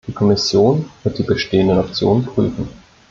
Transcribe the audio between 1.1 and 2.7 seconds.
die bestehenden Optionen prüfen.